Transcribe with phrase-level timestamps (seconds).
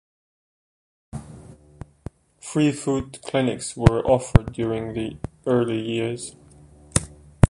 [2.39, 6.35] Free foot clinics were offered during the early years.